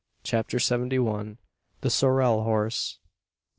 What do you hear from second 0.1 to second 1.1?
CHAPTER SEVENTY